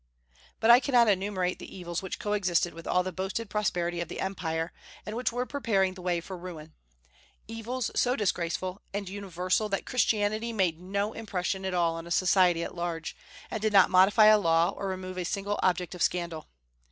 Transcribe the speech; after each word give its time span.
But 0.59 0.71
I 0.71 0.79
cannot 0.79 1.07
enumerate 1.09 1.59
the 1.59 1.75
evils 1.77 2.01
which 2.01 2.17
coexisted 2.17 2.73
with 2.73 2.87
all 2.87 3.03
the 3.03 3.11
boasted 3.11 3.51
prosperity 3.51 4.01
of 4.01 4.07
the 4.07 4.19
Empire, 4.19 4.73
and 5.05 5.15
which 5.15 5.31
were 5.31 5.45
preparing 5.45 5.93
the 5.93 6.01
way 6.01 6.19
for 6.19 6.35
ruin, 6.35 6.73
evils 7.47 7.91
so 7.93 8.15
disgraceful 8.15 8.81
and 8.95 9.07
universal 9.07 9.69
that 9.69 9.85
Christianity 9.85 10.53
made 10.53 10.79
no 10.81 11.13
impression 11.13 11.65
at 11.65 11.75
all 11.75 11.97
on 11.97 12.09
society 12.09 12.63
at 12.63 12.73
large, 12.73 13.15
and 13.51 13.61
did 13.61 13.73
not 13.73 13.91
modify 13.91 14.25
a 14.25 14.39
law 14.39 14.69
or 14.69 14.87
remove 14.87 15.19
a 15.19 15.23
single 15.23 15.59
object 15.61 15.93
of 15.93 16.01
scandal. 16.01 16.47